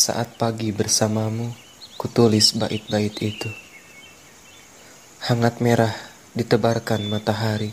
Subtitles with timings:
[0.00, 1.52] Saat pagi bersamamu,
[2.00, 3.52] kutulis bait-bait itu.
[5.28, 5.92] Hangat merah
[6.32, 7.68] ditebarkan matahari.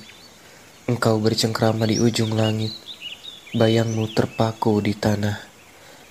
[0.92, 2.76] Engkau bercengkrama di ujung langit.
[3.56, 5.40] Bayangmu terpaku di tanah.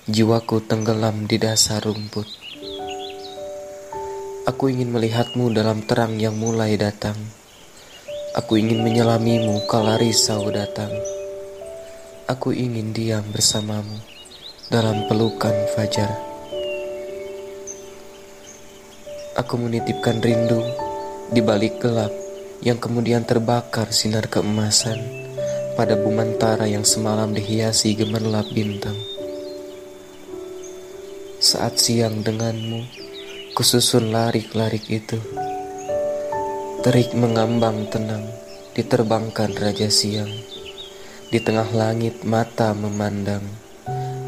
[0.09, 2.25] Jiwaku tenggelam di dasar rumput.
[4.49, 7.21] Aku ingin melihatmu dalam terang yang mulai datang.
[8.33, 10.89] Aku ingin menyelamimu kala risau datang.
[12.25, 14.16] Aku ingin diam bersamamu
[14.67, 16.11] dalam pelukan fajar.
[19.39, 20.59] Aku menitipkan rindu
[21.31, 22.11] di balik gelap
[22.59, 24.99] yang kemudian terbakar sinar keemasan
[25.79, 28.99] pada bumantara yang semalam dihiasi gemerlap bintang.
[31.39, 32.83] Saat siang denganmu,
[33.55, 35.15] kususun larik-larik itu.
[36.83, 38.27] Terik mengambang tenang,
[38.75, 40.31] diterbangkan raja siang.
[41.31, 43.66] Di tengah langit mata memandang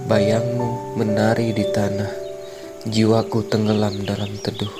[0.09, 2.09] Bayangmu menari di tanah,
[2.81, 4.73] jiwaku tenggelam dalam teduh.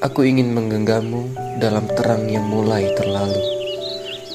[0.00, 3.44] Aku ingin menggenggammu dalam terang yang mulai terlalu.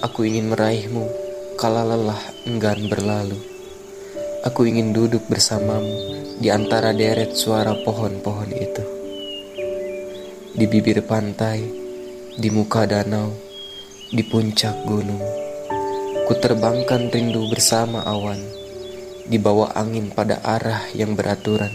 [0.05, 1.09] Aku ingin meraihmu
[1.57, 3.41] kala lelah enggan berlalu.
[4.45, 5.97] Aku ingin duduk bersamamu
[6.37, 8.85] di antara deret suara pohon-pohon itu.
[10.53, 11.57] Di bibir pantai,
[12.37, 13.33] di muka danau,
[14.13, 15.25] di puncak gunung.
[16.29, 18.60] Ku terbangkan rindu bersama awan
[19.31, 21.71] dibawa angin pada arah yang beraturan,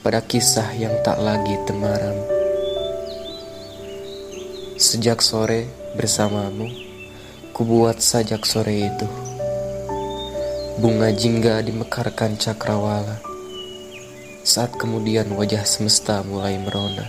[0.00, 2.16] pada kisah yang tak lagi temaram.
[4.80, 5.68] Sejak sore
[6.00, 6.72] bersamamu,
[7.52, 9.04] ku buat sajak sore itu.
[10.80, 13.20] Bunga jingga dimekarkan cakrawala.
[14.40, 17.04] Saat kemudian wajah semesta mulai merona,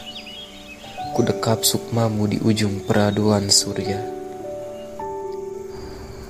[1.15, 4.03] ku dekap sukmamu di ujung peraduan surya.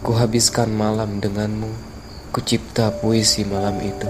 [0.06, 1.97] Ku habiskan malam denganmu
[2.38, 4.06] Kucipta puisi malam itu.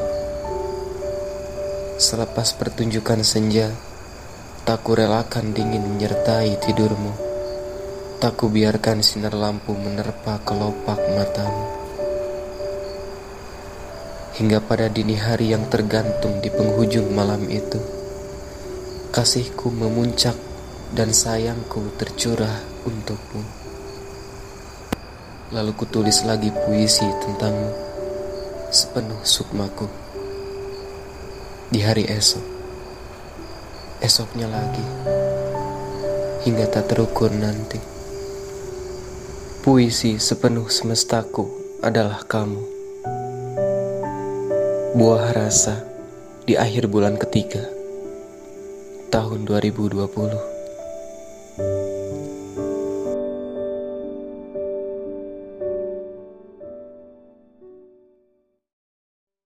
[1.96, 3.72] Selepas pertunjukan senja,
[4.68, 7.16] tak kurelakan dingin menyertai tidurmu.
[8.20, 11.72] Tak kubiarkan sinar lampu menerpa kelopak matamu.
[14.36, 17.80] Hingga pada dini hari yang tergantung di penghujung malam itu,
[19.16, 20.36] kasihku memuncak
[20.92, 23.40] dan sayangku tercurah untukmu.
[25.56, 27.87] Lalu kutulis lagi puisi tentangmu
[28.68, 29.88] sepenuh sukmaku
[31.72, 32.44] di hari esok,
[34.04, 34.84] esoknya lagi,
[36.44, 37.80] hingga tak terukur nanti.
[39.64, 41.48] Puisi sepenuh semestaku
[41.80, 42.64] adalah kamu.
[45.00, 45.88] Buah rasa
[46.44, 47.64] di akhir bulan ketiga
[49.08, 50.57] tahun 2020.